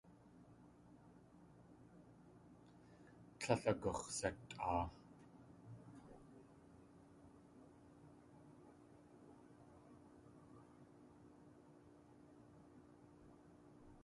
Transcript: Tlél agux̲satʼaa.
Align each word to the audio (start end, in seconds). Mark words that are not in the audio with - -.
Tlél 3.39 3.63
agux̲satʼaa. 3.71 4.83